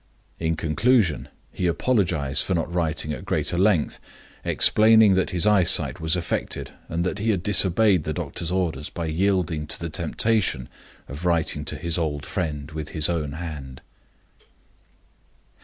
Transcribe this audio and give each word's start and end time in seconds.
In 0.39 0.55
conclusion, 0.55 1.27
he 1.51 1.67
apologized 1.67 2.43
for 2.43 2.55
not 2.55 2.73
writing 2.73 3.13
at 3.13 3.23
greater 3.23 3.55
length; 3.55 3.99
explaining 4.43 5.13
that 5.13 5.29
his 5.29 5.43
sight 5.43 5.99
was 5.99 6.15
affected, 6.15 6.71
and 6.89 7.03
that 7.03 7.19
he 7.19 7.29
had 7.29 7.43
disobeyed 7.43 8.03
the 8.03 8.11
doctor's 8.11 8.49
orders 8.49 8.89
by 8.89 9.05
yielding 9.05 9.67
to 9.67 9.79
the 9.79 9.91
temptation 9.91 10.69
of 11.07 11.23
writing 11.23 11.65
to 11.65 11.75
his 11.75 11.99
old 11.99 12.25
friend 12.25 12.71
with 12.71 12.89
his 12.89 13.09
own 13.09 13.33
hand. 13.33 13.79